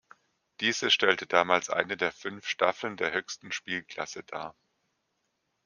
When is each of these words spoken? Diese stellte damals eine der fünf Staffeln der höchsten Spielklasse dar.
Diese 0.61 0.89
stellte 0.89 1.27
damals 1.27 1.69
eine 1.69 1.95
der 1.95 2.11
fünf 2.11 2.47
Staffeln 2.47 2.97
der 2.97 3.11
höchsten 3.11 3.51
Spielklasse 3.51 4.23
dar. 4.23 4.55